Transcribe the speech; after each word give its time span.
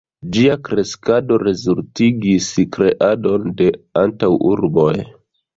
Ĝia 0.35 0.53
kreskado 0.67 1.35
rezultigis 1.43 2.49
kreadon 2.77 3.47
de 3.61 3.69
antaŭurboj. 4.07 4.91